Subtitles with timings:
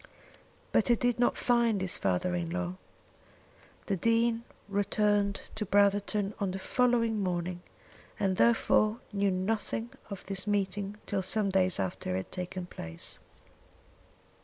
[0.71, 2.73] But he did not find his father in law.
[3.85, 7.61] The Dean returned to Brotherton on the following morning,
[8.19, 13.19] and therefore knew nothing of this meeting till some days after it had taken place.